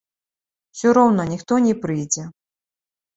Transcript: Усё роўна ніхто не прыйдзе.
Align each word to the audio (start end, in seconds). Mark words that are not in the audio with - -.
Усё 0.77 0.93
роўна 0.97 1.25
ніхто 1.33 1.53
не 1.65 1.73
прыйдзе. 1.83 2.23